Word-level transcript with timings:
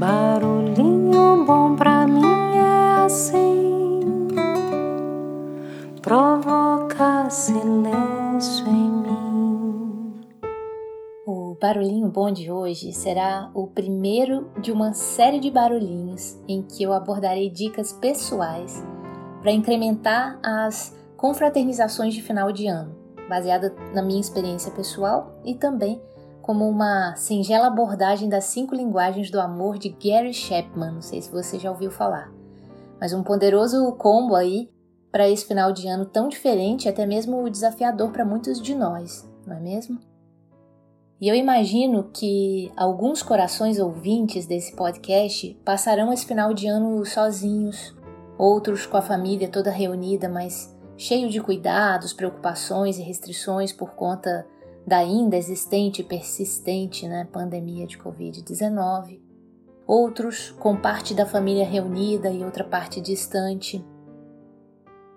Barulhinho 0.00 1.44
bom 1.44 1.76
pra 1.76 2.06
mim 2.06 2.24
é 2.56 3.04
assim, 3.04 4.00
provoca 6.00 7.28
silêncio 7.28 8.66
em 8.66 8.90
mim. 8.90 10.20
O 11.26 11.54
barulhinho 11.60 12.08
bom 12.08 12.32
de 12.32 12.50
hoje 12.50 12.94
será 12.94 13.50
o 13.52 13.66
primeiro 13.66 14.50
de 14.58 14.72
uma 14.72 14.94
série 14.94 15.38
de 15.38 15.50
barulhinhos 15.50 16.38
em 16.48 16.62
que 16.62 16.82
eu 16.82 16.94
abordarei 16.94 17.50
dicas 17.50 17.92
pessoais 17.92 18.82
para 19.42 19.52
incrementar 19.52 20.40
as 20.42 20.96
confraternizações 21.14 22.14
de 22.14 22.22
final 22.22 22.50
de 22.50 22.66
ano, 22.66 22.96
baseada 23.28 23.76
na 23.92 24.00
minha 24.00 24.22
experiência 24.22 24.72
pessoal 24.72 25.38
e 25.44 25.54
também 25.54 26.00
como 26.42 26.68
uma 26.68 27.14
singela 27.16 27.66
abordagem 27.66 28.28
das 28.28 28.44
cinco 28.44 28.74
linguagens 28.74 29.30
do 29.30 29.40
amor 29.40 29.78
de 29.78 29.88
Gary 29.88 30.32
Chapman, 30.32 30.92
não 30.92 31.02
sei 31.02 31.22
se 31.22 31.30
você 31.30 31.58
já 31.58 31.70
ouviu 31.70 31.90
falar. 31.90 32.32
Mas 33.00 33.12
um 33.12 33.22
poderoso 33.22 33.92
combo 33.92 34.34
aí 34.34 34.70
para 35.10 35.28
esse 35.28 35.44
final 35.44 35.72
de 35.72 35.88
ano 35.88 36.04
tão 36.04 36.28
diferente, 36.28 36.88
até 36.88 37.06
mesmo 37.06 37.48
desafiador 37.50 38.10
para 38.10 38.24
muitos 38.24 38.60
de 38.60 38.74
nós, 38.74 39.28
não 39.46 39.56
é 39.56 39.60
mesmo? 39.60 39.98
E 41.20 41.28
eu 41.28 41.34
imagino 41.34 42.10
que 42.14 42.72
alguns 42.74 43.22
corações 43.22 43.78
ouvintes 43.78 44.46
desse 44.46 44.74
podcast 44.74 45.54
passarão 45.64 46.12
esse 46.12 46.24
final 46.24 46.54
de 46.54 46.66
ano 46.66 47.04
sozinhos, 47.04 47.94
outros 48.38 48.86
com 48.86 48.96
a 48.96 49.02
família 49.02 49.48
toda 49.48 49.70
reunida, 49.70 50.30
mas 50.30 50.74
cheio 50.96 51.28
de 51.28 51.40
cuidados, 51.40 52.14
preocupações 52.14 52.98
e 52.98 53.02
restrições 53.02 53.70
por 53.70 53.90
conta 53.90 54.46
da 54.90 54.96
ainda 54.96 55.36
existente 55.36 56.02
e 56.02 56.04
persistente 56.04 57.06
né, 57.06 57.24
pandemia 57.30 57.86
de 57.86 57.96
Covid-19. 57.96 59.20
Outros 59.86 60.50
com 60.58 60.76
parte 60.76 61.14
da 61.14 61.24
família 61.24 61.64
reunida 61.64 62.28
e 62.28 62.44
outra 62.44 62.64
parte 62.64 63.00
distante. 63.00 63.84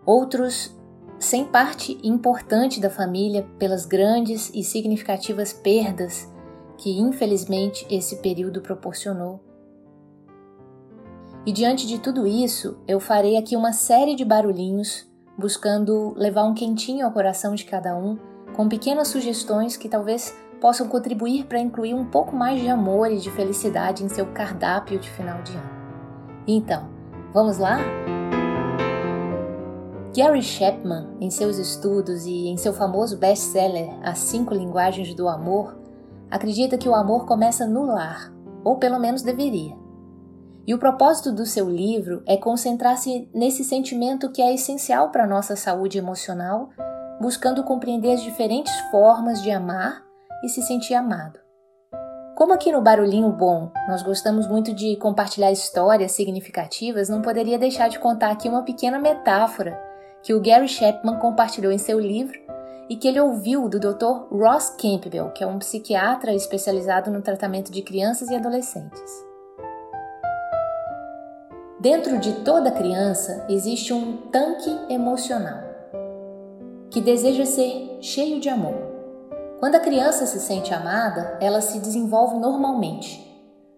Outros 0.05 0.77
sem 1.17 1.43
parte 1.43 1.97
importante 2.03 2.79
da 2.79 2.89
família 2.91 3.47
pelas 3.57 3.87
grandes 3.87 4.51
e 4.53 4.63
significativas 4.63 5.51
perdas 5.51 6.31
que 6.77 6.99
infelizmente 6.99 7.83
esse 7.89 8.17
período 8.17 8.61
proporcionou. 8.61 9.43
E 11.47 11.51
diante 11.51 11.87
de 11.87 11.97
tudo 11.97 12.27
isso, 12.27 12.77
eu 12.87 12.99
farei 12.99 13.37
aqui 13.37 13.55
uma 13.55 13.73
série 13.73 14.15
de 14.15 14.23
barulhinhos 14.23 15.11
buscando 15.35 16.13
levar 16.15 16.43
um 16.43 16.53
quentinho 16.53 17.07
ao 17.07 17.11
coração 17.11 17.55
de 17.55 17.65
cada 17.65 17.97
um, 17.97 18.32
com 18.53 18.69
pequenas 18.69 19.07
sugestões 19.07 19.75
que 19.75 19.89
talvez 19.89 20.35
possam 20.61 20.87
contribuir 20.87 21.45
para 21.45 21.59
incluir 21.59 21.93
um 21.93 22.05
pouco 22.05 22.35
mais 22.35 22.61
de 22.61 22.69
amor 22.69 23.11
e 23.11 23.17
de 23.17 23.29
felicidade 23.31 24.03
em 24.03 24.09
seu 24.09 24.27
cardápio 24.27 24.97
de 24.97 25.09
final 25.09 25.41
de 25.41 25.51
ano. 25.51 25.69
Então, 26.47 26.87
vamos 27.33 27.57
lá? 27.57 27.77
Gary 30.15 30.43
Chapman, 30.43 31.17
em 31.19 31.31
seus 31.31 31.57
estudos 31.57 32.25
e 32.25 32.47
em 32.47 32.55
seu 32.55 32.71
famoso 32.71 33.17
best-seller 33.17 33.89
As 34.03 34.19
Cinco 34.19 34.53
Linguagens 34.53 35.13
do 35.15 35.27
Amor, 35.27 35.75
acredita 36.29 36.77
que 36.77 36.87
o 36.87 36.93
amor 36.93 37.25
começa 37.25 37.65
no 37.65 37.85
lar, 37.85 38.31
ou 38.63 38.77
pelo 38.77 38.99
menos 38.99 39.23
deveria. 39.23 39.75
E 40.65 40.73
o 40.73 40.77
propósito 40.77 41.31
do 41.31 41.45
seu 41.45 41.69
livro 41.69 42.21
é 42.25 42.37
concentrar-se 42.37 43.27
nesse 43.33 43.63
sentimento 43.63 44.31
que 44.31 44.41
é 44.41 44.53
essencial 44.53 45.09
para 45.09 45.25
a 45.25 45.27
nossa 45.27 45.55
saúde 45.55 45.97
emocional, 45.97 46.69
buscando 47.23 47.63
compreender 47.63 48.11
as 48.11 48.21
diferentes 48.21 48.77
formas 48.91 49.41
de 49.41 49.49
amar 49.49 50.03
e 50.43 50.49
se 50.49 50.61
sentir 50.61 50.93
amado. 50.93 51.39
Como 52.35 52.53
aqui 52.53 52.69
no 52.69 52.81
Barulhinho 52.81 53.29
Bom 53.31 53.71
nós 53.87 54.03
gostamos 54.03 54.45
muito 54.45 54.73
de 54.73 54.97
compartilhar 54.97 55.49
histórias 55.49 56.11
significativas, 56.11 57.07
não 57.07 57.21
poderia 57.21 57.57
deixar 57.57 57.87
de 57.87 57.97
contar 57.97 58.29
aqui 58.29 58.49
uma 58.49 58.63
pequena 58.63 58.99
metáfora 58.99 59.81
que 60.21 60.33
o 60.33 60.41
Gary 60.41 60.67
Chapman 60.67 61.17
compartilhou 61.17 61.71
em 61.71 61.77
seu 61.77 61.97
livro 61.97 62.37
e 62.89 62.97
que 62.97 63.07
ele 63.07 63.21
ouviu 63.21 63.69
do 63.69 63.79
Dr. 63.79 64.27
Ross 64.29 64.71
Campbell, 64.71 65.31
que 65.31 65.45
é 65.45 65.47
um 65.47 65.59
psiquiatra 65.59 66.33
especializado 66.33 67.09
no 67.09 67.21
tratamento 67.21 67.71
de 67.71 67.81
crianças 67.81 68.29
e 68.29 68.35
adolescentes. 68.35 69.01
Dentro 71.79 72.17
de 72.17 72.33
toda 72.43 72.69
criança 72.69 73.45
existe 73.47 73.93
um 73.93 74.17
tanque 74.29 74.77
emocional 74.89 75.72
que 76.93 77.01
deseja 77.01 77.43
ser 77.43 77.97
cheio 78.01 78.39
de 78.39 78.47
amor. 78.47 78.75
Quando 79.59 79.73
a 79.73 79.79
criança 79.79 80.27
se 80.27 80.39
sente 80.39 80.75
amada, 80.75 81.39
ela 81.41 81.59
se 81.59 81.79
desenvolve 81.79 82.37
normalmente, 82.37 83.19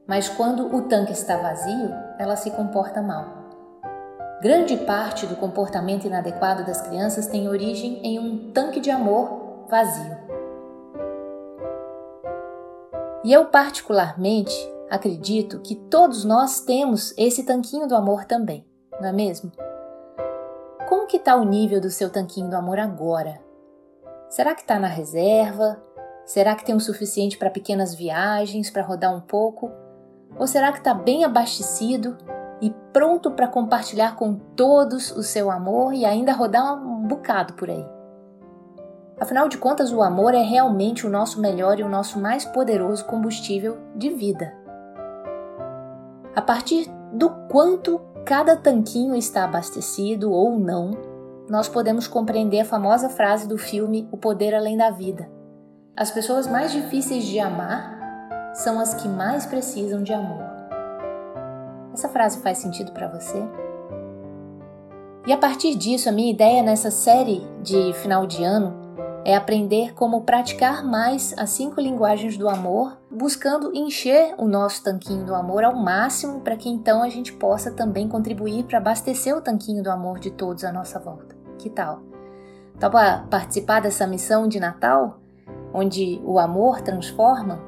mas 0.05 0.27
quando 0.27 0.75
o 0.75 0.81
tanque 0.81 1.13
está 1.13 1.37
vazio, 1.37 1.93
ela 2.19 2.35
se 2.35 2.51
comporta 2.51 3.01
mal. 3.01 3.25
Grande 4.41 4.75
parte 4.75 5.25
do 5.25 5.37
comportamento 5.37 6.05
inadequado 6.05 6.65
das 6.65 6.81
crianças 6.81 7.25
tem 7.25 7.47
origem 7.47 8.05
em 8.05 8.19
um 8.19 8.51
tanque 8.51 8.81
de 8.81 8.91
amor 8.91 9.65
vazio. 9.69 10.17
E 13.23 13.31
eu, 13.31 13.45
particularmente, 13.45 14.53
acredito 14.89 15.61
que 15.61 15.73
todos 15.73 16.25
nós 16.25 16.59
temos 16.59 17.13
esse 17.17 17.43
tanquinho 17.43 17.87
do 17.87 17.95
amor 17.95 18.25
também, 18.25 18.65
não 18.99 19.07
é 19.07 19.13
mesmo? 19.13 19.53
Como 20.87 21.07
que 21.07 21.17
está 21.17 21.35
o 21.35 21.43
nível 21.43 21.81
do 21.81 21.89
seu 21.89 22.09
tanquinho 22.09 22.49
do 22.49 22.55
amor 22.55 22.79
agora? 22.79 23.39
Será 24.29 24.53
que 24.53 24.61
está 24.61 24.79
na 24.79 24.87
reserva? 24.87 25.81
Será 26.25 26.55
que 26.55 26.65
tem 26.65 26.75
o 26.75 26.79
suficiente 26.79 27.37
para 27.37 27.49
pequenas 27.49 27.93
viagens, 27.93 28.69
para 28.69 28.83
rodar 28.83 29.15
um 29.15 29.21
pouco? 29.21 29.71
Ou 30.37 30.47
será 30.47 30.71
que 30.71 30.79
está 30.79 30.93
bem 30.93 31.23
abastecido 31.23 32.17
e 32.61 32.71
pronto 32.91 33.31
para 33.31 33.47
compartilhar 33.47 34.15
com 34.15 34.35
todos 34.35 35.11
o 35.11 35.23
seu 35.23 35.51
amor 35.51 35.93
e 35.93 36.05
ainda 36.05 36.33
rodar 36.33 36.73
um 36.73 37.07
bocado 37.07 37.53
por 37.53 37.69
aí? 37.69 37.85
Afinal 39.19 39.47
de 39.47 39.57
contas, 39.57 39.93
o 39.93 40.01
amor 40.01 40.33
é 40.33 40.41
realmente 40.41 41.07
o 41.07 41.09
nosso 41.09 41.39
melhor 41.39 41.79
e 41.79 41.83
o 41.83 41.89
nosso 41.89 42.19
mais 42.19 42.43
poderoso 42.43 43.05
combustível 43.05 43.77
de 43.95 44.09
vida 44.09 44.65
a 46.35 46.41
partir 46.41 46.91
do 47.13 47.29
quanto 47.49 48.01
cada 48.25 48.55
tanquinho 48.55 49.15
está 49.15 49.45
abastecido 49.45 50.31
ou 50.31 50.57
não, 50.57 50.91
nós 51.47 51.69
podemos 51.69 52.07
compreender 52.07 52.61
a 52.61 52.65
famosa 52.65 53.07
frase 53.07 53.47
do 53.47 53.55
filme 53.55 54.09
O 54.11 54.17
Poder 54.17 54.55
Além 54.55 54.75
da 54.75 54.89
Vida. 54.89 55.29
As 55.95 56.09
pessoas 56.09 56.47
mais 56.47 56.71
difíceis 56.71 57.23
de 57.23 57.39
amar 57.39 57.95
são 58.55 58.79
as 58.79 58.95
que 58.95 59.07
mais 59.07 59.45
precisam 59.45 60.01
de 60.01 60.11
amor. 60.11 60.43
Essa 61.93 62.09
frase 62.09 62.41
faz 62.41 62.57
sentido 62.57 62.91
para 62.93 63.07
você? 63.07 63.37
E 65.27 65.31
a 65.31 65.37
partir 65.37 65.75
disso, 65.75 66.09
a 66.09 66.11
minha 66.11 66.31
ideia 66.31 66.63
nessa 66.63 66.89
série 66.89 67.45
de 67.61 67.93
final 67.93 68.25
de 68.25 68.43
ano 68.43 68.84
é 69.25 69.35
aprender 69.35 69.95
como 69.95 70.21
praticar 70.21 70.85
mais 70.85 71.33
as 71.35 71.49
cinco 71.49 71.81
linguagens 71.81 72.37
do 72.37 72.47
amor, 72.47 72.95
buscando 73.09 73.75
encher 73.75 74.35
o 74.37 74.47
nosso 74.47 74.83
tanquinho 74.83 75.25
do 75.25 75.33
amor 75.33 75.63
ao 75.63 75.75
máximo 75.75 76.41
para 76.41 76.55
que 76.55 76.69
então 76.69 77.01
a 77.01 77.09
gente 77.09 77.33
possa 77.33 77.71
também 77.71 78.07
contribuir 78.07 78.65
para 78.65 78.77
abastecer 78.77 79.35
o 79.35 79.41
tanquinho 79.41 79.81
do 79.81 79.89
amor 79.89 80.19
de 80.19 80.29
todos 80.29 80.63
à 80.63 80.71
nossa 80.71 80.99
volta. 80.99 81.35
Que 81.57 81.71
tal? 81.71 82.03
Topa 82.79 83.25
participar 83.27 83.81
dessa 83.81 84.05
missão 84.05 84.47
de 84.47 84.59
Natal, 84.59 85.19
onde 85.73 86.21
o 86.23 86.37
amor 86.37 86.81
transforma? 86.81 87.59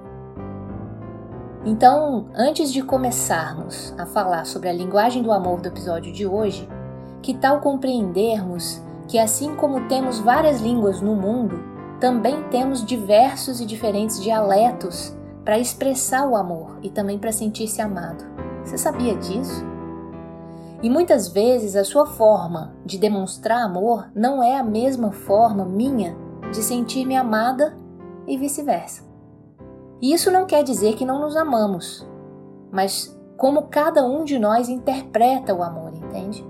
Então, 1.65 2.29
antes 2.35 2.71
de 2.71 2.83
começarmos 2.83 3.95
a 3.97 4.05
falar 4.05 4.45
sobre 4.45 4.69
a 4.69 4.73
linguagem 4.73 5.23
do 5.23 5.31
amor 5.31 5.59
do 5.59 5.69
episódio 5.69 6.13
de 6.13 6.27
hoje, 6.27 6.69
que 7.19 7.33
tal 7.33 7.61
compreendermos 7.61 8.85
que, 9.07 9.17
assim 9.17 9.55
como 9.55 9.87
temos 9.87 10.19
várias 10.19 10.61
línguas 10.61 11.01
no 11.01 11.15
mundo, 11.15 11.63
também 11.99 12.43
temos 12.49 12.85
diversos 12.85 13.59
e 13.59 13.65
diferentes 13.65 14.21
dialetos 14.21 15.15
para 15.43 15.57
expressar 15.57 16.27
o 16.27 16.35
amor 16.35 16.77
e 16.81 16.89
também 16.89 17.17
para 17.17 17.31
sentir-se 17.31 17.81
amado. 17.81 18.25
Você 18.63 18.77
sabia 18.77 19.15
disso? 19.15 19.65
E 20.83 20.89
muitas 20.89 21.29
vezes 21.29 21.75
a 21.75 21.83
sua 21.83 22.05
forma 22.05 22.75
de 22.85 22.97
demonstrar 22.97 23.63
amor 23.63 24.09
não 24.13 24.43
é 24.43 24.57
a 24.57 24.63
mesma 24.63 25.11
forma 25.11 25.65
minha 25.65 26.15
de 26.51 26.61
sentir-me 26.61 27.15
amada 27.15 27.75
e 28.27 28.37
vice-versa. 28.37 29.03
E 30.01 30.13
isso 30.13 30.29
não 30.29 30.45
quer 30.45 30.63
dizer 30.63 30.95
que 30.95 31.05
não 31.05 31.19
nos 31.19 31.35
amamos, 31.35 32.07
mas 32.71 33.17
como 33.37 33.63
cada 33.63 34.05
um 34.05 34.23
de 34.23 34.37
nós 34.37 34.69
interpreta 34.69 35.53
o 35.53 35.63
amor, 35.63 35.93
entende? 35.95 36.45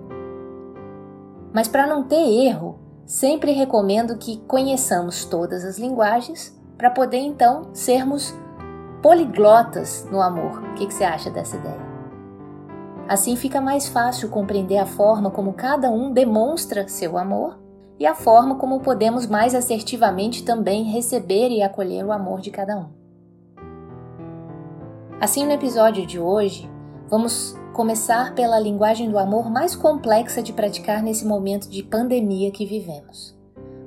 Mas 1.57 1.67
para 1.67 1.87
não 1.87 2.03
ter 2.03 2.45
erro, 2.45 2.77
sempre 3.03 3.51
recomendo 3.51 4.15
que 4.19 4.37
conheçamos 4.41 5.25
todas 5.25 5.65
as 5.65 5.79
linguagens 5.79 6.55
para 6.77 6.91
poder 6.91 7.17
então 7.17 7.73
sermos 7.73 8.31
poliglotas 9.01 10.07
no 10.11 10.21
amor. 10.21 10.61
O 10.61 10.73
que, 10.75 10.85
que 10.85 10.93
você 10.93 11.03
acha 11.03 11.31
dessa 11.31 11.57
ideia? 11.57 11.81
Assim 13.09 13.35
fica 13.35 13.59
mais 13.59 13.87
fácil 13.87 14.29
compreender 14.29 14.77
a 14.77 14.85
forma 14.85 15.31
como 15.31 15.51
cada 15.51 15.89
um 15.89 16.11
demonstra 16.11 16.87
seu 16.87 17.17
amor 17.17 17.57
e 17.99 18.05
a 18.05 18.13
forma 18.13 18.57
como 18.57 18.81
podemos 18.81 19.25
mais 19.25 19.55
assertivamente 19.55 20.43
também 20.43 20.83
receber 20.83 21.49
e 21.49 21.63
acolher 21.63 22.05
o 22.05 22.11
amor 22.11 22.39
de 22.39 22.51
cada 22.51 22.77
um. 22.77 22.89
Assim, 25.19 25.43
no 25.43 25.53
episódio 25.53 26.05
de 26.05 26.19
hoje, 26.19 26.69
Vamos 27.09 27.57
começar 27.77 28.33
pela 28.33 28.59
linguagem 28.59 29.07
do 29.07 29.19
amor 29.19 29.51
mais 29.51 29.75
complexa 29.75 30.41
de 30.41 30.51
praticar 30.51 31.03
nesse 31.03 31.23
momento 31.23 31.69
de 31.69 31.83
pandemia 31.83 32.49
que 32.49 32.65
vivemos: 32.65 33.37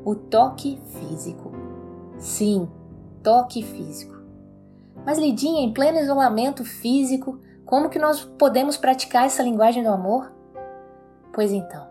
o 0.05 0.15
toque 0.15 0.81
físico. 0.87 1.51
Sim, 2.17 2.69
toque 3.21 3.65
físico. 3.65 4.15
Mas 5.05 5.19
Lidinha, 5.19 5.63
em 5.63 5.75
pleno 5.75 5.99
isolamento 5.99 6.65
físico, 6.65 7.41
como 7.67 7.89
que 7.89 7.99
nós 7.99 8.23
podemos 8.23 8.77
praticar 8.77 9.27
essa 9.27 9.43
linguagem 9.43 9.83
do 9.83 9.89
amor? 9.89 10.33
Pois 11.33 11.51
então, 11.51 11.85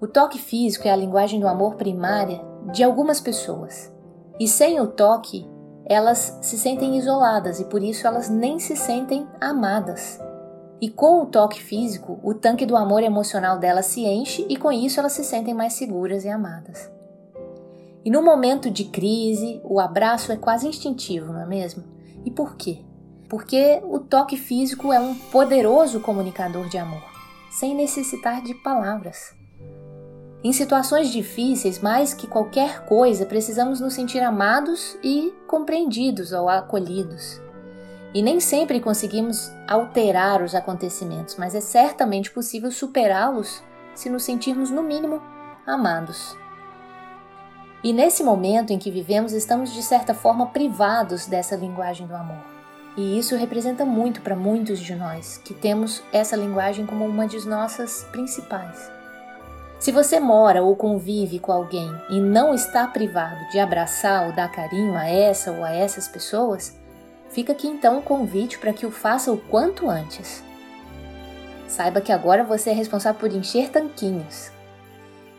o 0.00 0.06
toque 0.06 0.38
físico 0.38 0.88
é 0.88 0.90
a 0.90 0.96
linguagem 0.96 1.38
do 1.38 1.46
amor 1.46 1.74
primária 1.74 2.40
de 2.72 2.82
algumas 2.82 3.20
pessoas. 3.20 3.92
E 4.40 4.48
sem 4.48 4.80
o 4.80 4.86
toque, 4.86 5.46
elas 5.84 6.38
se 6.40 6.56
sentem 6.56 6.96
isoladas 6.96 7.60
e 7.60 7.66
por 7.66 7.82
isso 7.82 8.06
elas 8.06 8.30
nem 8.30 8.58
se 8.58 8.74
sentem 8.74 9.26
amadas. 9.38 10.18
E 10.80 10.90
com 10.90 11.22
o 11.22 11.26
toque 11.26 11.62
físico, 11.62 12.20
o 12.22 12.34
tanque 12.34 12.66
do 12.66 12.76
amor 12.76 13.02
emocional 13.02 13.58
delas 13.58 13.86
se 13.86 14.04
enche 14.04 14.46
e 14.48 14.56
com 14.56 14.70
isso 14.70 15.00
elas 15.00 15.12
se 15.12 15.24
sentem 15.24 15.54
mais 15.54 15.72
seguras 15.72 16.24
e 16.24 16.28
amadas. 16.28 16.90
E 18.04 18.10
no 18.10 18.22
momento 18.22 18.70
de 18.70 18.84
crise, 18.84 19.60
o 19.64 19.80
abraço 19.80 20.30
é 20.30 20.36
quase 20.36 20.68
instintivo, 20.68 21.32
não 21.32 21.40
é 21.40 21.46
mesmo? 21.46 21.82
E 22.24 22.30
por 22.30 22.56
quê? 22.56 22.84
Porque 23.28 23.82
o 23.84 23.98
toque 23.98 24.36
físico 24.36 24.92
é 24.92 25.00
um 25.00 25.14
poderoso 25.14 25.98
comunicador 26.00 26.68
de 26.68 26.78
amor, 26.78 27.02
sem 27.50 27.74
necessitar 27.74 28.42
de 28.42 28.54
palavras. 28.54 29.34
Em 30.44 30.52
situações 30.52 31.10
difíceis, 31.10 31.80
mais 31.80 32.14
que 32.14 32.28
qualquer 32.28 32.84
coisa, 32.84 33.26
precisamos 33.26 33.80
nos 33.80 33.94
sentir 33.94 34.20
amados 34.20 34.96
e 35.02 35.34
compreendidos 35.48 36.30
ou 36.30 36.48
acolhidos. 36.48 37.40
E 38.16 38.22
nem 38.22 38.40
sempre 38.40 38.80
conseguimos 38.80 39.52
alterar 39.68 40.40
os 40.40 40.54
acontecimentos, 40.54 41.36
mas 41.36 41.54
é 41.54 41.60
certamente 41.60 42.30
possível 42.30 42.72
superá-los 42.72 43.62
se 43.94 44.08
nos 44.08 44.22
sentirmos, 44.22 44.70
no 44.70 44.82
mínimo, 44.82 45.20
amados. 45.66 46.34
E 47.84 47.92
nesse 47.92 48.24
momento 48.24 48.72
em 48.72 48.78
que 48.78 48.90
vivemos, 48.90 49.34
estamos 49.34 49.70
de 49.70 49.82
certa 49.82 50.14
forma 50.14 50.46
privados 50.46 51.26
dessa 51.26 51.56
linguagem 51.56 52.06
do 52.06 52.16
amor. 52.16 52.42
E 52.96 53.18
isso 53.18 53.36
representa 53.36 53.84
muito 53.84 54.22
para 54.22 54.34
muitos 54.34 54.78
de 54.78 54.94
nós 54.94 55.36
que 55.44 55.52
temos 55.52 56.02
essa 56.10 56.36
linguagem 56.36 56.86
como 56.86 57.04
uma 57.04 57.26
de 57.26 57.46
nossas 57.46 58.04
principais. 58.12 58.90
Se 59.78 59.92
você 59.92 60.18
mora 60.18 60.62
ou 60.62 60.74
convive 60.74 61.38
com 61.38 61.52
alguém 61.52 61.94
e 62.08 62.18
não 62.18 62.54
está 62.54 62.86
privado 62.86 63.46
de 63.50 63.58
abraçar 63.58 64.24
ou 64.26 64.32
dar 64.32 64.50
carinho 64.50 64.96
a 64.96 65.06
essa 65.06 65.52
ou 65.52 65.62
a 65.62 65.70
essas 65.70 66.08
pessoas, 66.08 66.74
fica 67.30 67.52
aqui 67.52 67.66
então 67.66 67.98
o 67.98 68.02
convite 68.02 68.58
para 68.58 68.72
que 68.72 68.86
o 68.86 68.90
faça 68.90 69.32
o 69.32 69.36
quanto 69.36 69.88
antes. 69.88 70.42
Saiba 71.66 72.00
que 72.00 72.12
agora 72.12 72.44
você 72.44 72.70
é 72.70 72.72
responsável 72.72 73.18
por 73.18 73.30
encher 73.30 73.70
tanquinhos. 73.70 74.50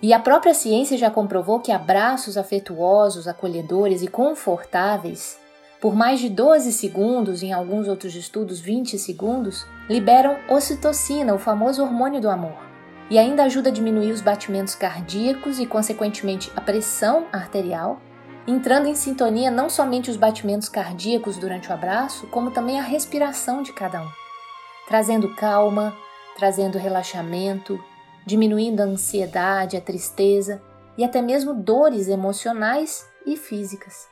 E 0.01 0.13
a 0.13 0.19
própria 0.19 0.53
ciência 0.53 0.97
já 0.97 1.09
comprovou 1.09 1.59
que 1.59 1.71
abraços 1.71 2.37
afetuosos, 2.37 3.27
acolhedores 3.27 4.01
e 4.01 4.07
confortáveis, 4.07 5.39
por 5.81 5.95
mais 5.95 6.19
de 6.19 6.29
12 6.29 6.71
segundos, 6.73 7.43
em 7.43 7.53
alguns 7.53 7.87
outros 7.87 8.15
estudos 8.15 8.59
20 8.59 8.97
segundos, 8.97 9.65
liberam 9.87 10.37
ocitocina, 10.49 11.33
o 11.33 11.39
famoso 11.39 11.83
hormônio 11.83 12.19
do 12.19 12.29
amor 12.29 12.67
e 13.09 13.17
ainda 13.17 13.43
ajuda 13.43 13.69
a 13.69 13.71
diminuir 13.71 14.11
os 14.11 14.21
batimentos 14.21 14.75
cardíacos 14.75 15.59
e, 15.59 15.65
consequentemente, 15.65 16.51
a 16.55 16.61
pressão 16.61 17.25
arterial, 17.31 18.01
entrando 18.47 18.87
em 18.87 18.95
sintonia 18.95 19.51
não 19.51 19.69
somente 19.69 20.09
os 20.09 20.15
batimentos 20.15 20.69
cardíacos 20.69 21.37
durante 21.37 21.69
o 21.69 21.73
abraço, 21.73 22.25
como 22.27 22.49
também 22.49 22.79
a 22.79 22.83
respiração 22.83 23.61
de 23.61 23.73
cada 23.73 24.01
um, 24.01 24.09
trazendo 24.87 25.35
calma, 25.35 25.93
trazendo 26.37 26.77
relaxamento, 26.77 27.83
diminuindo 28.25 28.81
a 28.81 28.85
ansiedade, 28.85 29.75
a 29.75 29.81
tristeza 29.81 30.61
e 30.97 31.03
até 31.03 31.21
mesmo 31.21 31.53
dores 31.53 32.07
emocionais 32.07 33.05
e 33.25 33.35
físicas. 33.35 34.07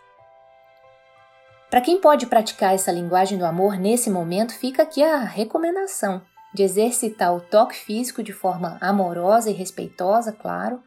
Para 1.70 1.82
quem 1.82 2.00
pode 2.00 2.26
praticar 2.28 2.74
essa 2.76 2.92
linguagem 2.92 3.38
do 3.38 3.46
amor 3.46 3.78
nesse 3.78 4.10
momento, 4.10 4.54
fica 4.54 4.84
aqui 4.84 5.02
a 5.04 5.20
recomendação 5.20 6.22
de 6.54 6.64
exercitar 6.64 7.36
o 7.36 7.42
toque 7.42 7.76
físico 7.76 8.24
de 8.24 8.32
forma 8.32 8.78
amorosa 8.80 9.50
e 9.50 9.54
respeitosa, 9.54 10.32
claro, 10.32 10.82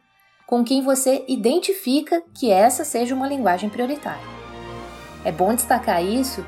com 0.49 0.63
quem 0.63 0.81
você 0.81 1.23
identifica 1.27 2.23
que 2.33 2.49
essa 2.49 2.83
seja 2.83 3.13
uma 3.13 3.27
linguagem 3.27 3.69
prioritária. 3.69 4.27
É 5.23 5.31
bom 5.31 5.53
destacar 5.53 6.03
isso 6.03 6.43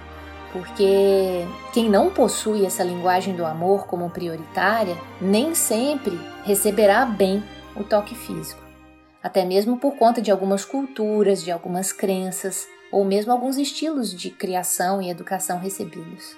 porque 0.51 1.45
quem 1.71 1.87
não 1.87 2.09
possui 2.09 2.65
essa 2.65 2.83
linguagem 2.83 3.35
do 3.35 3.45
amor 3.45 3.85
como 3.85 4.09
prioritária 4.09 4.97
nem 5.21 5.53
sempre 5.53 6.19
receberá 6.43 7.05
bem 7.05 7.43
o 7.75 7.83
toque 7.83 8.15
físico, 8.15 8.63
até 9.21 9.45
mesmo 9.45 9.77
por 9.77 9.95
conta 9.95 10.19
de 10.19 10.31
algumas 10.31 10.65
culturas, 10.65 11.43
de 11.43 11.51
algumas 11.51 11.93
crenças 11.93 12.67
ou 12.91 13.05
mesmo 13.05 13.31
alguns 13.31 13.55
estilos 13.59 14.11
de 14.11 14.31
criação 14.31 14.99
e 14.99 15.11
educação 15.11 15.59
recebidos. 15.59 16.35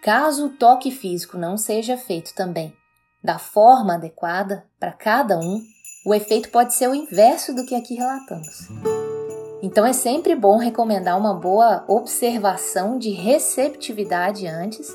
Caso 0.00 0.46
o 0.46 0.50
toque 0.56 0.90
físico 0.90 1.36
não 1.36 1.58
seja 1.58 1.98
feito 1.98 2.34
também 2.34 2.74
da 3.22 3.38
forma 3.38 3.94
adequada 3.94 4.66
para 4.78 4.92
cada 4.92 5.38
um, 5.38 5.73
o 6.04 6.12
efeito 6.12 6.50
pode 6.50 6.74
ser 6.74 6.88
o 6.88 6.94
inverso 6.94 7.54
do 7.54 7.64
que 7.64 7.74
aqui 7.74 7.94
relatamos. 7.94 8.68
Então 9.62 9.86
é 9.86 9.94
sempre 9.94 10.34
bom 10.34 10.58
recomendar 10.58 11.18
uma 11.18 11.32
boa 11.32 11.82
observação 11.88 12.98
de 12.98 13.10
receptividade 13.10 14.46
antes, 14.46 14.94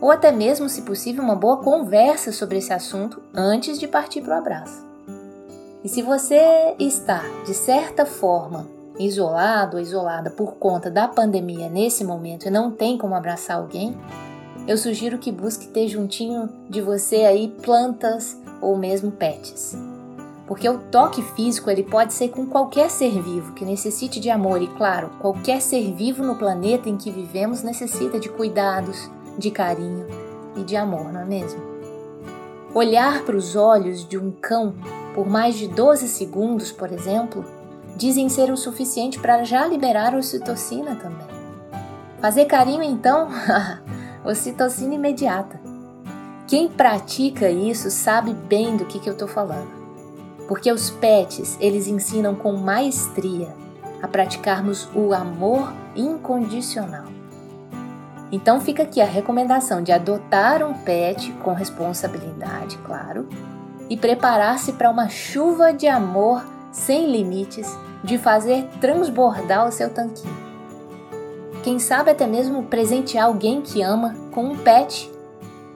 ou 0.00 0.10
até 0.10 0.30
mesmo, 0.30 0.68
se 0.68 0.82
possível, 0.82 1.24
uma 1.24 1.34
boa 1.34 1.58
conversa 1.62 2.30
sobre 2.30 2.58
esse 2.58 2.72
assunto 2.72 3.22
antes 3.34 3.78
de 3.78 3.88
partir 3.88 4.20
para 4.20 4.36
o 4.36 4.38
abraço. 4.38 4.84
E 5.82 5.88
se 5.88 6.02
você 6.02 6.74
está, 6.78 7.22
de 7.46 7.54
certa 7.54 8.04
forma, 8.04 8.66
isolado 8.98 9.78
ou 9.78 9.82
isolada 9.82 10.28
por 10.30 10.56
conta 10.56 10.90
da 10.90 11.08
pandemia 11.08 11.70
nesse 11.70 12.04
momento 12.04 12.46
e 12.46 12.50
não 12.50 12.70
tem 12.70 12.98
como 12.98 13.14
abraçar 13.14 13.56
alguém, 13.56 13.96
eu 14.68 14.76
sugiro 14.76 15.18
que 15.18 15.32
busque 15.32 15.68
ter 15.68 15.88
juntinho 15.88 16.50
de 16.68 16.82
você 16.82 17.24
aí 17.24 17.48
plantas 17.62 18.38
ou 18.60 18.76
mesmo 18.76 19.10
pets. 19.10 19.89
Porque 20.50 20.68
o 20.68 20.78
toque 20.78 21.22
físico 21.22 21.70
ele 21.70 21.84
pode 21.84 22.12
ser 22.12 22.30
com 22.30 22.44
qualquer 22.44 22.90
ser 22.90 23.22
vivo 23.22 23.52
que 23.52 23.64
necessite 23.64 24.18
de 24.18 24.30
amor 24.30 24.60
e 24.60 24.66
claro, 24.66 25.10
qualquer 25.20 25.62
ser 25.62 25.94
vivo 25.94 26.24
no 26.24 26.34
planeta 26.34 26.88
em 26.88 26.96
que 26.96 27.08
vivemos 27.08 27.62
necessita 27.62 28.18
de 28.18 28.28
cuidados, 28.28 29.08
de 29.38 29.48
carinho 29.52 30.08
e 30.56 30.64
de 30.64 30.74
amor, 30.74 31.12
não 31.12 31.20
é 31.20 31.24
mesmo? 31.24 31.62
Olhar 32.74 33.22
para 33.22 33.36
os 33.36 33.54
olhos 33.54 34.04
de 34.04 34.18
um 34.18 34.32
cão 34.32 34.74
por 35.14 35.28
mais 35.28 35.54
de 35.54 35.68
12 35.68 36.08
segundos, 36.08 36.72
por 36.72 36.90
exemplo, 36.90 37.44
dizem 37.94 38.28
ser 38.28 38.50
o 38.50 38.56
suficiente 38.56 39.20
para 39.20 39.44
já 39.44 39.64
liberar 39.68 40.16
ocitocina 40.16 40.96
também. 40.96 41.28
Fazer 42.20 42.46
carinho 42.46 42.82
então 42.82 43.28
ocitocina 44.26 44.96
imediata. 44.96 45.60
Quem 46.48 46.68
pratica 46.68 47.48
isso 47.48 47.88
sabe 47.88 48.34
bem 48.34 48.76
do 48.76 48.84
que, 48.84 48.98
que 48.98 49.08
eu 49.08 49.12
estou 49.12 49.28
falando. 49.28 49.79
Porque 50.50 50.72
os 50.72 50.90
pets, 50.90 51.56
eles 51.60 51.86
ensinam 51.86 52.34
com 52.34 52.50
maestria 52.54 53.54
a 54.02 54.08
praticarmos 54.08 54.88
o 54.92 55.14
amor 55.14 55.72
incondicional. 55.94 57.04
Então 58.32 58.60
fica 58.60 58.82
aqui 58.82 59.00
a 59.00 59.04
recomendação 59.04 59.80
de 59.80 59.92
adotar 59.92 60.64
um 60.64 60.74
pet 60.74 61.30
com 61.34 61.52
responsabilidade, 61.52 62.76
claro, 62.78 63.28
e 63.88 63.96
preparar-se 63.96 64.72
para 64.72 64.90
uma 64.90 65.08
chuva 65.08 65.72
de 65.72 65.86
amor 65.86 66.44
sem 66.72 67.12
limites, 67.12 67.72
de 68.02 68.18
fazer 68.18 68.68
transbordar 68.80 69.68
o 69.68 69.70
seu 69.70 69.88
tanquinho. 69.88 70.36
Quem 71.62 71.78
sabe 71.78 72.10
até 72.10 72.26
mesmo 72.26 72.64
presentear 72.64 73.26
alguém 73.26 73.62
que 73.62 73.82
ama 73.82 74.16
com 74.32 74.46
um 74.46 74.58
pet, 74.58 75.12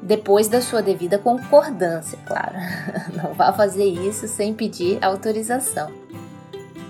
depois 0.05 0.49
da 0.49 0.61
sua 0.61 0.83
devida 0.83 1.19
concordância, 1.19 2.19
claro. 2.27 2.55
Não 3.17 3.33
vá 3.33 3.53
fazer 3.55 3.87
isso 3.87 4.29
sem 4.29 4.53
pedir 4.53 5.03
autorização. 5.03 5.91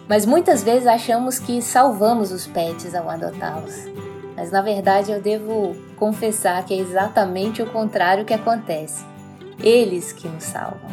Mas 0.09 0.26
muitas 0.26 0.64
vezes 0.64 0.87
achamos 0.87 1.38
que 1.38 1.62
salvamos 1.62 2.33
os 2.33 2.47
pets 2.49 2.92
ao 2.92 3.09
adotá-los. 3.09 3.88
Mas 4.37 4.50
na 4.50 4.61
verdade 4.61 5.12
eu 5.12 5.23
devo 5.23 5.76
confessar 5.97 6.64
que 6.64 6.75
é 6.75 6.76
exatamente 6.76 7.62
o 7.62 7.71
contrário 7.71 8.25
que 8.25 8.35
acontece. 8.35 9.04
Eles 9.61 10.12
que 10.12 10.26
nos 10.26 10.42
salvam. 10.42 10.90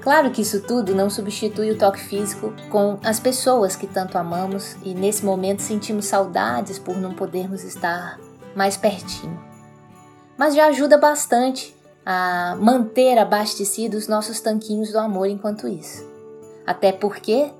Claro 0.00 0.30
que 0.30 0.40
isso 0.40 0.62
tudo 0.62 0.94
não 0.94 1.10
substitui 1.10 1.70
o 1.70 1.78
toque 1.78 2.00
físico 2.00 2.54
com 2.70 2.98
as 3.04 3.20
pessoas 3.20 3.76
que 3.76 3.86
tanto 3.86 4.16
amamos 4.16 4.76
e 4.82 4.94
nesse 4.94 5.24
momento 5.24 5.60
sentimos 5.60 6.06
saudades 6.06 6.78
por 6.78 6.96
não 6.96 7.12
podermos 7.12 7.64
estar 7.64 8.18
mais 8.54 8.76
pertinho. 8.78 9.55
Mas 10.36 10.54
já 10.54 10.66
ajuda 10.66 10.98
bastante 10.98 11.74
a 12.04 12.56
manter 12.60 13.18
abastecidos 13.18 14.02
os 14.02 14.08
nossos 14.08 14.40
tanquinhos 14.40 14.92
do 14.92 14.98
amor 14.98 15.28
enquanto 15.28 15.66
isso. 15.66 16.06
Até 16.66 16.92
porque, 16.92 17.50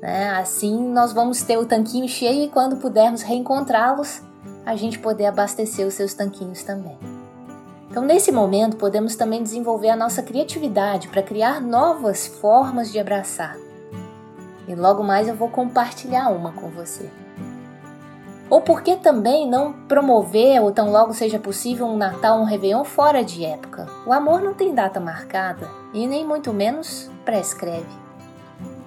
né, 0.00 0.30
assim 0.30 0.88
nós 0.92 1.12
vamos 1.12 1.42
ter 1.42 1.56
o 1.56 1.66
tanquinho 1.66 2.08
cheio 2.08 2.44
e 2.44 2.48
quando 2.48 2.76
pudermos 2.76 3.22
reencontrá-los, 3.22 4.20
a 4.64 4.76
gente 4.76 4.98
poder 4.98 5.26
abastecer 5.26 5.86
os 5.86 5.94
seus 5.94 6.14
tanquinhos 6.14 6.62
também. 6.62 6.98
Então, 7.90 8.04
nesse 8.04 8.30
momento, 8.30 8.76
podemos 8.76 9.16
também 9.16 9.42
desenvolver 9.42 9.88
a 9.88 9.96
nossa 9.96 10.22
criatividade 10.22 11.08
para 11.08 11.22
criar 11.22 11.62
novas 11.62 12.26
formas 12.26 12.92
de 12.92 12.98
abraçar. 12.98 13.56
E 14.68 14.74
logo 14.74 15.02
mais 15.02 15.28
eu 15.28 15.34
vou 15.34 15.48
compartilhar 15.48 16.28
uma 16.28 16.52
com 16.52 16.68
você. 16.68 17.08
Ou 18.48 18.60
por 18.60 18.82
que 18.82 18.96
também 18.96 19.48
não 19.48 19.72
promover, 19.72 20.62
ou 20.62 20.70
tão 20.70 20.92
logo 20.92 21.12
seja 21.12 21.38
possível, 21.38 21.86
um 21.86 21.96
Natal, 21.96 22.38
um 22.38 22.44
Réveillon 22.44 22.84
fora 22.84 23.24
de 23.24 23.44
época? 23.44 23.88
O 24.06 24.12
amor 24.12 24.40
não 24.40 24.54
tem 24.54 24.72
data 24.72 25.00
marcada 25.00 25.68
e 25.92 26.06
nem 26.06 26.24
muito 26.24 26.52
menos 26.52 27.10
prescreve. 27.24 27.86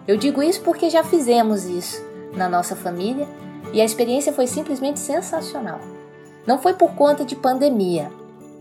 Eu 0.07 0.15
digo 0.15 0.41
isso 0.41 0.61
porque 0.61 0.89
já 0.89 1.03
fizemos 1.03 1.65
isso 1.65 2.01
na 2.33 2.47
nossa 2.47 2.75
família 2.75 3.27
e 3.73 3.81
a 3.81 3.85
experiência 3.85 4.31
foi 4.31 4.47
simplesmente 4.47 4.99
sensacional. 4.99 5.79
Não 6.47 6.57
foi 6.57 6.73
por 6.73 6.95
conta 6.95 7.25
de 7.25 7.35
pandemia, 7.35 8.09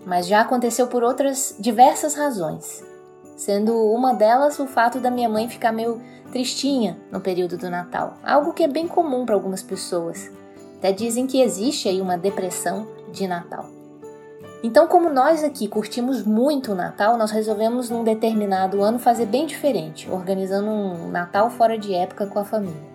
mas 0.05 0.27
já 0.27 0.41
aconteceu 0.41 0.89
por 0.89 1.03
outras 1.03 1.55
diversas 1.59 2.15
razões, 2.15 2.85
sendo 3.37 3.75
uma 3.93 4.13
delas 4.13 4.59
o 4.59 4.67
fato 4.67 4.99
da 4.99 5.11
minha 5.11 5.29
mãe 5.29 5.49
ficar 5.49 5.73
meio 5.73 6.03
tristinha 6.33 6.99
no 7.11 7.21
período 7.21 7.57
do 7.57 7.71
Natal, 7.71 8.19
algo 8.23 8.53
que 8.53 8.65
é 8.65 8.69
bem 8.69 8.87
comum 8.87 9.25
para 9.25 9.35
algumas 9.35 9.63
pessoas. 9.63 10.31
Até 10.79 10.93
dizem 10.93 11.27
que 11.27 11.43
existe 11.43 11.89
aí 11.89 12.01
uma 12.01 12.17
depressão 12.17 12.87
de 13.13 13.27
Natal. 13.27 13.67
Então, 14.63 14.89
como 14.89 15.09
nós 15.09 15.45
aqui 15.45 15.69
curtimos 15.69 16.25
muito 16.25 16.73
o 16.73 16.75
Natal, 16.75 17.17
nós 17.17 17.31
resolvemos 17.31 17.91
num 17.91 18.03
determinado 18.03 18.83
ano 18.83 18.99
fazer 18.99 19.27
bem 19.27 19.47
diferente, 19.47 20.11
organizando 20.11 20.69
um 20.69 21.11
Natal 21.11 21.51
fora 21.51 21.79
de 21.79 21.95
época 21.95 22.27
com 22.27 22.39
a 22.39 22.45
família. 22.45 22.89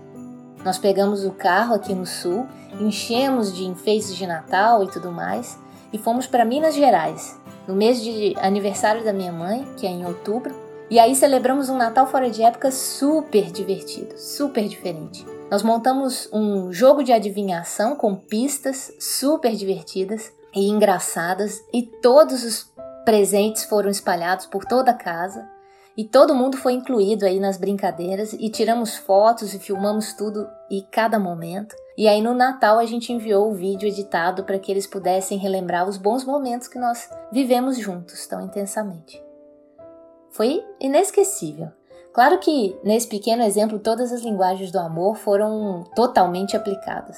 Nós 0.64 0.78
pegamos 0.78 1.26
o 1.26 1.32
carro 1.32 1.76
aqui 1.76 1.94
no 1.94 2.06
sul, 2.06 2.46
enchemos 2.80 3.54
de 3.54 3.66
enfeites 3.66 4.16
de 4.16 4.26
Natal 4.26 4.84
e 4.84 4.88
tudo 4.88 5.12
mais, 5.12 5.58
e 5.92 5.98
fomos 5.98 6.26
para 6.26 6.46
Minas 6.46 6.76
Gerais, 6.76 7.40
no 7.68 7.76
mês 7.76 8.02
de 8.02 8.34
aniversário 8.42 9.04
da 9.04 9.14
minha 9.14 9.32
mãe, 9.32 9.66
que 9.78 9.86
é 9.86 9.90
em 9.90 10.06
outubro, 10.06 10.54
e 10.90 11.00
aí 11.00 11.16
celebramos 11.16 11.70
um 11.70 11.78
Natal 11.78 12.08
fora 12.08 12.30
de 12.30 12.44
época 12.44 12.72
super 12.72 13.52
divertido, 13.52 14.18
super 14.18 14.68
diferente. 14.68 15.26
Nós 15.54 15.62
montamos 15.62 16.28
um 16.34 16.74
jogo 16.74 17.04
de 17.04 17.14
adivinhação 17.14 17.96
com 17.96 18.16
pistas 18.16 18.92
super 19.00 19.52
divertidas 19.56 20.34
e 20.52 20.68
engraçadas, 20.68 21.64
e 21.72 21.84
todos 21.84 22.44
os 22.44 22.74
presentes 23.06 23.64
foram 23.64 23.88
espalhados 23.88 24.48
por 24.48 24.66
toda 24.66 24.90
a 24.90 24.96
casa. 24.96 25.48
E 25.96 26.06
todo 26.06 26.34
mundo 26.34 26.58
foi 26.58 26.74
incluído 26.74 27.24
aí 27.24 27.40
nas 27.40 27.58
brincadeiras 27.58 28.34
e 28.34 28.50
tiramos 28.50 28.98
fotos 28.98 29.54
e 29.54 29.60
filmamos 29.60 30.14
tudo 30.14 30.50
e 30.72 30.82
cada 30.92 31.20
momento. 31.20 31.76
E 31.96 32.08
aí 32.08 32.20
no 32.20 32.34
Natal 32.34 32.80
a 32.80 32.86
gente 32.88 33.14
enviou 33.14 33.52
o 33.52 33.54
vídeo 33.54 33.88
editado 33.88 34.46
para 34.46 34.58
que 34.58 34.72
eles 34.72 34.88
pudessem 34.88 35.38
relembrar 35.38 35.88
os 35.88 35.98
bons 35.98 36.26
momentos 36.26 36.68
que 36.68 36.80
nós 36.80 37.08
vivemos 37.32 37.78
juntos 37.78 38.26
tão 38.26 38.42
intensamente. 38.42 39.24
Foi 40.32 40.66
inesquecível. 40.80 41.72
Claro 42.14 42.38
que 42.38 42.78
nesse 42.84 43.08
pequeno 43.08 43.42
exemplo 43.42 43.80
todas 43.80 44.14
as 44.14 44.22
linguagens 44.22 44.72
do 44.72 44.78
amor 44.78 45.16
foram 45.16 45.84
totalmente 45.96 46.56
aplicadas. 46.56 47.18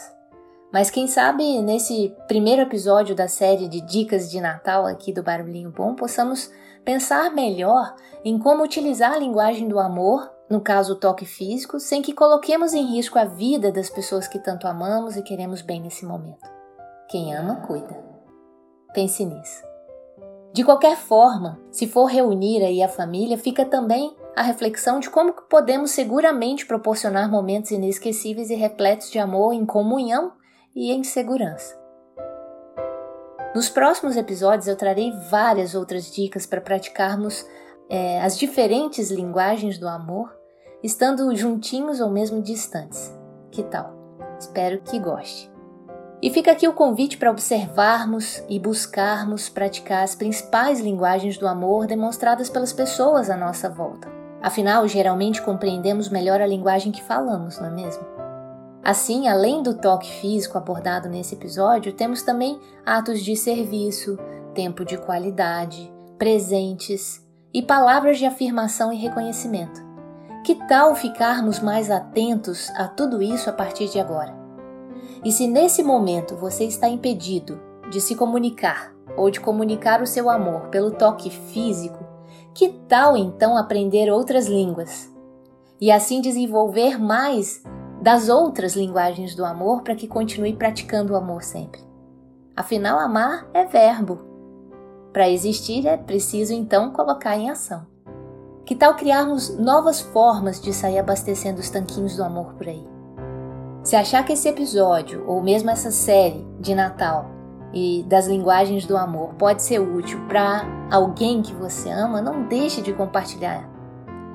Mas 0.72 0.90
quem 0.90 1.06
sabe 1.06 1.62
nesse 1.62 2.16
primeiro 2.28 2.62
episódio 2.62 3.14
da 3.14 3.28
série 3.28 3.68
de 3.68 3.82
dicas 3.82 4.32
de 4.32 4.40
Natal 4.40 4.86
aqui 4.86 5.12
do 5.12 5.22
Barulhinho 5.22 5.70
Bom 5.70 5.96
possamos 5.96 6.50
pensar 6.84 7.34
melhor 7.34 7.94
em 8.24 8.40
como 8.40 8.64
utilizar 8.64 9.14
a 9.14 9.18
linguagem 9.18 9.68
do 9.68 9.80
amor, 9.80 10.32
no 10.50 10.62
caso 10.62 10.94
o 10.94 11.00
toque 11.00 11.25
físico, 11.25 11.80
sem 11.80 12.02
que 12.02 12.14
coloquemos 12.14 12.74
em 12.74 12.86
risco 12.86 13.20
a 13.20 13.25
vida 13.25 13.72
das 13.72 13.90
pessoas 13.90 14.28
que 14.28 14.40
tanto 14.40 14.68
amamos 14.68 15.18
e 15.18 15.24
queremos 15.24 15.62
bem 15.62 15.82
nesse 15.82 16.06
momento. 16.06 16.50
Quem 17.10 17.36
ama, 17.36 17.58
cuida. 17.68 17.98
Pense 18.94 19.25
nisso. 19.25 19.64
De 20.54 20.64
qualquer 20.64 20.96
forma, 20.96 21.60
se 21.70 21.86
for 21.86 22.06
reunir 22.06 22.64
aí 22.64 22.82
a 22.82 22.88
família, 22.88 23.38
fica 23.38 23.66
também 23.66 24.16
a 24.36 24.42
reflexão 24.42 25.00
de 25.00 25.10
como 25.10 25.34
podemos 25.34 25.92
seguramente 25.92 26.65
proporcionar 26.65 27.30
momentos 27.32 27.72
inesquecíveis 27.72 28.50
e 28.50 28.56
repletos 28.56 29.10
de 29.10 29.18
amor 29.18 29.54
em 29.54 29.65
comunhão 29.65 30.34
e 30.75 30.92
em 30.92 31.04
segurança. 31.04 31.80
Nos 33.56 33.70
próximos 33.70 34.18
episódios 34.18 34.68
eu 34.68 34.75
trarei 34.75 35.13
várias 35.30 35.74
outras 35.74 36.12
dicas 36.13 36.46
para 36.46 36.60
praticarmos 36.60 37.46
é, 37.89 38.22
as 38.22 38.38
diferentes 38.38 39.10
linguagens 39.10 39.77
do 39.77 39.88
amor, 39.88 40.36
estando 40.84 41.34
juntinhos 41.34 42.01
ou 42.01 42.12
mesmo 42.12 42.42
distantes. 42.42 43.13
Que 43.50 43.63
tal? 43.63 43.94
Espero 44.38 44.82
que 44.82 45.00
goste. 45.00 45.50
E 46.22 46.30
fica 46.30 46.51
aqui 46.51 46.68
o 46.68 46.74
convite 46.74 47.18
para 47.18 47.32
observarmos 47.32 48.44
e 48.50 48.60
buscarmos 48.60 49.48
praticar 49.48 50.04
as 50.04 50.15
principais 50.15 50.82
linguagens 50.82 51.38
do 51.38 51.48
amor 51.48 51.88
demonstradas 51.88 52.50
pelas 52.50 52.74
pessoas 52.74 53.30
à 53.30 53.38
nossa 53.38 53.70
volta. 53.70 54.14
Afinal, 54.46 54.88
geralmente 54.88 55.42
compreendemos 55.42 56.08
melhor 56.08 56.40
a 56.40 56.46
linguagem 56.46 56.92
que 56.92 57.02
falamos, 57.02 57.58
não 57.58 57.66
é 57.66 57.72
mesmo? 57.72 58.06
Assim, 58.84 59.28
além 59.28 59.64
do 59.64 59.74
toque 59.74 60.08
físico 60.22 60.56
abordado 60.56 61.10
nesse 61.10 61.34
episódio, 61.34 61.92
temos 61.94 62.22
também 62.22 62.60
atos 62.86 63.24
de 63.24 63.36
serviço, 63.36 64.20
tempo 64.54 64.86
de 64.86 65.00
qualidade, 65.00 65.92
presentes 66.20 67.25
e 67.52 67.64
palavras 67.64 68.20
de 68.20 68.25
afirmação 68.28 68.94
e 68.94 68.98
reconhecimento. 68.98 69.84
Que 70.44 70.54
tal 70.68 70.94
ficarmos 70.94 71.60
mais 71.60 71.90
atentos 71.90 72.70
a 72.75 72.88
tudo 72.88 73.24
isso 73.24 73.50
a 73.50 73.54
partir 73.54 73.90
de 73.90 74.00
agora? 74.00 74.36
E 75.24 75.32
se 75.32 75.48
nesse 75.48 75.82
momento 75.82 76.36
você 76.36 76.66
está 76.66 76.88
impedido 76.88 77.60
de 77.90 78.00
se 78.00 78.14
comunicar 78.14 78.94
ou 79.18 79.32
de 79.32 79.40
comunicar 79.40 80.04
o 80.04 80.08
seu 80.08 80.30
amor 80.30 80.68
pelo 80.68 80.92
toque 80.92 81.32
físico, 81.32 82.04
que 82.55 82.69
tal 82.88 83.17
então 83.17 83.57
aprender 83.57 84.09
outras 84.09 84.47
línguas? 84.47 85.13
E 85.79 85.91
assim 85.91 86.21
desenvolver 86.21 86.97
mais 86.97 87.62
das 88.01 88.29
outras 88.29 88.77
linguagens 88.77 89.35
do 89.35 89.43
amor 89.43 89.81
para 89.81 89.93
que 89.93 90.07
continue 90.07 90.53
praticando 90.53 91.12
o 91.12 91.15
amor 91.17 91.43
sempre. 91.43 91.81
Afinal, 92.55 92.97
amar 92.97 93.45
é 93.53 93.65
verbo. 93.65 94.21
Para 95.12 95.29
existir 95.29 95.85
é 95.85 95.97
preciso 95.97 96.53
então 96.53 96.91
colocar 96.91 97.35
em 97.35 97.50
ação. 97.50 97.85
Que 98.65 98.74
tal 98.74 98.95
criarmos 98.95 99.57
novas 99.57 100.00
formas 100.00 100.62
de 100.62 100.71
sair 100.71 100.97
abastecendo 100.97 101.59
os 101.59 101.69
tanquinhos 101.69 102.15
do 102.15 102.24
amor 102.24 102.53
por 102.53 102.69
aí? 102.69 102.88
Se 103.83 103.97
achar 103.97 104.24
que 104.24 104.31
esse 104.31 104.47
episódio, 104.47 105.25
ou 105.27 105.43
mesmo 105.43 105.69
essa 105.69 105.91
série 105.91 106.47
de 106.59 106.74
Natal, 106.74 107.35
e 107.75 108.03
das 108.08 108.25
linguagens 108.25 108.86
do 108.86 108.96
amor 108.96 109.34
pode 109.34 109.62
ser 109.62 109.79
útil 109.79 110.17
para 110.29 110.65
alguém 110.89 111.41
que 111.41 111.53
você 111.53 111.89
ama, 111.91 112.22
não 112.22 112.48
deixe 112.48 112.82
de 112.82 112.94
compartilhar. 112.94 113.70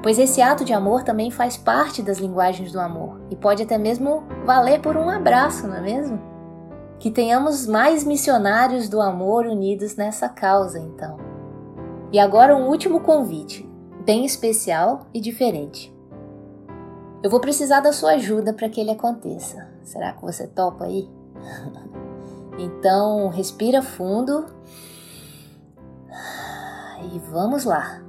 Pois 0.03 0.19
esse 0.19 0.43
ato 0.43 0.63
de 0.63 0.75
amor 0.75 1.03
também 1.03 1.31
faz 1.31 1.57
parte 1.57 2.03
das 2.03 2.19
linguagens 2.19 2.71
do 2.71 2.79
amor 2.79 3.19
e 3.31 3.37
pode 3.37 3.63
até 3.63 3.79
mesmo 3.79 4.25
valer 4.45 4.81
por 4.81 4.95
um 4.97 5.09
abraço, 5.09 5.67
não 5.67 5.77
é 5.77 5.81
mesmo? 5.81 6.21
Que 6.99 7.11
tenhamos 7.11 7.67
mais 7.67 8.05
missionários 8.05 8.91
do 8.91 9.01
amor 9.01 9.47
unidos 9.47 9.97
nessa 9.97 10.29
causa, 10.29 10.79
então. 10.79 11.17
E 12.13 12.19
agora 12.19 12.57
um 12.57 12.69
último 12.69 13.01
convite, 13.01 13.67
bem 14.05 14.27
especial 14.27 15.07
e 15.15 15.21
diferente. 15.21 15.95
Eu 17.23 17.31
vou 17.31 17.41
precisar 17.41 17.81
da 17.81 17.93
sua 17.93 18.13
ajuda 18.13 18.53
para 18.53 18.69
que 18.69 18.81
ele 18.81 18.91
aconteça. 18.91 19.69
Será 19.83 20.13
que 20.13 20.23
você 20.23 20.47
topa 20.47 20.85
aí? 20.85 21.09
Então, 22.61 23.29
respira 23.29 23.81
fundo. 23.81 24.45
E 27.11 27.19
vamos 27.31 27.65
lá. 27.65 28.03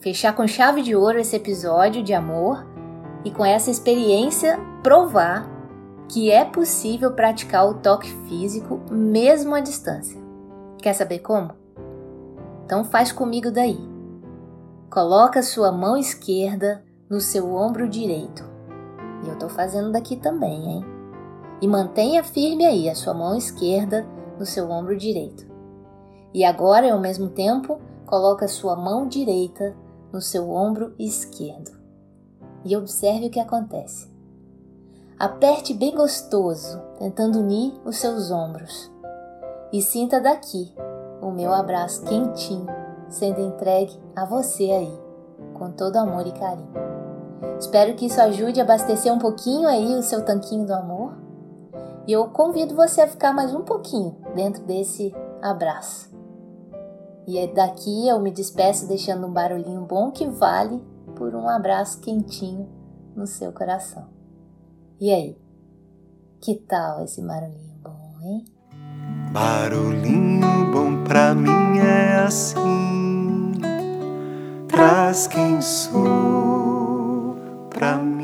Fechar 0.00 0.34
com 0.34 0.46
chave 0.46 0.80
de 0.80 0.96
ouro 0.96 1.18
esse 1.18 1.36
episódio 1.36 2.02
de 2.02 2.14
amor 2.14 2.66
e 3.22 3.30
com 3.30 3.44
essa 3.44 3.70
experiência 3.70 4.58
provar 4.82 5.46
que 6.08 6.30
é 6.30 6.44
possível 6.44 7.12
praticar 7.12 7.68
o 7.68 7.74
toque 7.74 8.10
físico 8.26 8.80
mesmo 8.90 9.54
à 9.54 9.60
distância. 9.60 10.18
Quer 10.78 10.94
saber 10.94 11.18
como? 11.18 11.50
Então 12.64 12.82
faz 12.82 13.12
comigo 13.12 13.50
daí. 13.50 13.78
Coloca 14.88 15.42
sua 15.42 15.70
mão 15.70 15.98
esquerda 15.98 16.82
no 17.10 17.20
seu 17.20 17.54
ombro 17.54 17.88
direito. 17.88 18.42
E 19.24 19.28
eu 19.28 19.36
tô 19.36 19.48
fazendo 19.48 19.92
daqui 19.92 20.16
também, 20.16 20.64
hein? 20.66 20.95
E 21.60 21.66
mantenha 21.66 22.22
firme 22.22 22.64
aí 22.64 22.88
a 22.88 22.94
sua 22.94 23.14
mão 23.14 23.36
esquerda 23.36 24.06
no 24.38 24.44
seu 24.44 24.70
ombro 24.70 24.96
direito. 24.96 25.46
E 26.32 26.44
agora, 26.44 26.92
ao 26.92 27.00
mesmo 27.00 27.28
tempo, 27.28 27.80
coloque 28.04 28.44
a 28.44 28.48
sua 28.48 28.76
mão 28.76 29.08
direita 29.08 29.74
no 30.12 30.20
seu 30.20 30.50
ombro 30.50 30.94
esquerdo 30.98 31.70
e 32.64 32.76
observe 32.76 33.26
o 33.26 33.30
que 33.30 33.40
acontece. 33.40 34.10
Aperte 35.18 35.72
bem 35.72 35.94
gostoso, 35.94 36.78
tentando 36.98 37.38
unir 37.38 37.72
os 37.84 37.96
seus 37.96 38.30
ombros. 38.30 38.92
E 39.72 39.80
sinta 39.80 40.20
daqui 40.20 40.74
o 41.22 41.30
meu 41.30 41.52
abraço 41.52 42.04
quentinho 42.04 42.66
sendo 43.08 43.40
entregue 43.40 43.98
a 44.14 44.24
você 44.24 44.64
aí, 44.64 44.98
com 45.54 45.70
todo 45.70 45.96
amor 45.96 46.26
e 46.26 46.32
carinho. 46.32 46.74
Espero 47.58 47.94
que 47.94 48.06
isso 48.06 48.20
ajude 48.20 48.60
a 48.60 48.64
abastecer 48.64 49.12
um 49.12 49.18
pouquinho 49.18 49.68
aí 49.68 49.94
o 49.94 50.02
seu 50.02 50.24
tanquinho 50.24 50.66
do 50.66 50.74
amor 50.74 51.25
e 52.06 52.12
eu 52.12 52.28
convido 52.28 52.74
você 52.74 53.00
a 53.00 53.08
ficar 53.08 53.32
mais 53.32 53.54
um 53.54 53.62
pouquinho 53.62 54.16
dentro 54.34 54.62
desse 54.64 55.12
abraço. 55.42 56.14
E 57.26 57.38
é 57.38 57.48
daqui 57.48 58.06
eu 58.08 58.20
me 58.20 58.30
despeço 58.30 58.86
deixando 58.86 59.26
um 59.26 59.32
barulhinho 59.32 59.82
bom 59.82 60.12
que 60.12 60.26
vale 60.26 60.80
por 61.16 61.34
um 61.34 61.48
abraço 61.48 62.00
quentinho 62.00 62.68
no 63.16 63.26
seu 63.26 63.52
coração. 63.52 64.06
E 65.00 65.12
aí? 65.12 65.36
Que 66.40 66.54
tal 66.54 67.02
esse 67.02 67.20
barulhinho 67.20 67.74
bom, 67.82 68.14
hein? 68.22 68.44
Barulhinho 69.32 70.70
bom 70.72 71.02
pra 71.02 71.34
mim 71.34 71.78
é 71.78 72.18
assim, 72.24 73.52
traz 74.68 75.26
quem 75.26 75.60
sou 75.60 77.36
pra 77.70 77.96
mim. 77.96 78.15